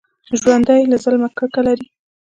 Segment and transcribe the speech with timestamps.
[0.39, 1.87] ژوندي له ظلمه کرکه لري